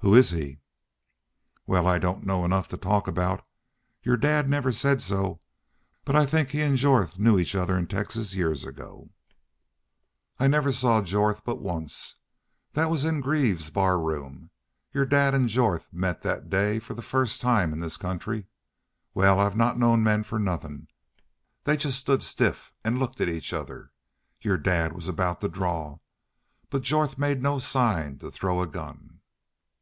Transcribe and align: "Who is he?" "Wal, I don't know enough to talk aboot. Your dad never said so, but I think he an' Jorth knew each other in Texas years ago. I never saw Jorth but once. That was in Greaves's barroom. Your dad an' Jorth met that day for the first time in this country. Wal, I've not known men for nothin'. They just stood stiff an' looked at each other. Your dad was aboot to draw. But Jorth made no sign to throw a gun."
"Who 0.00 0.14
is 0.14 0.30
he?" 0.30 0.60
"Wal, 1.66 1.88
I 1.88 1.98
don't 1.98 2.24
know 2.24 2.44
enough 2.44 2.68
to 2.68 2.76
talk 2.76 3.08
aboot. 3.08 3.40
Your 4.04 4.16
dad 4.16 4.48
never 4.48 4.70
said 4.70 5.02
so, 5.02 5.40
but 6.04 6.14
I 6.14 6.24
think 6.24 6.50
he 6.50 6.62
an' 6.62 6.76
Jorth 6.76 7.18
knew 7.18 7.36
each 7.36 7.56
other 7.56 7.76
in 7.76 7.88
Texas 7.88 8.32
years 8.32 8.64
ago. 8.64 9.10
I 10.38 10.46
never 10.46 10.70
saw 10.70 11.02
Jorth 11.02 11.44
but 11.44 11.60
once. 11.60 12.14
That 12.74 12.90
was 12.90 13.02
in 13.02 13.20
Greaves's 13.20 13.70
barroom. 13.70 14.50
Your 14.94 15.04
dad 15.04 15.34
an' 15.34 15.48
Jorth 15.48 15.92
met 15.92 16.22
that 16.22 16.48
day 16.48 16.78
for 16.78 16.94
the 16.94 17.02
first 17.02 17.40
time 17.40 17.72
in 17.72 17.80
this 17.80 17.96
country. 17.96 18.46
Wal, 19.14 19.40
I've 19.40 19.56
not 19.56 19.80
known 19.80 20.04
men 20.04 20.22
for 20.22 20.38
nothin'. 20.38 20.86
They 21.64 21.76
just 21.76 21.98
stood 21.98 22.22
stiff 22.22 22.72
an' 22.84 23.00
looked 23.00 23.20
at 23.20 23.28
each 23.28 23.52
other. 23.52 23.90
Your 24.40 24.58
dad 24.58 24.92
was 24.92 25.08
aboot 25.08 25.40
to 25.40 25.48
draw. 25.48 25.98
But 26.70 26.82
Jorth 26.82 27.18
made 27.18 27.42
no 27.42 27.58
sign 27.58 28.18
to 28.18 28.30
throw 28.30 28.62
a 28.62 28.66
gun." 28.68 29.16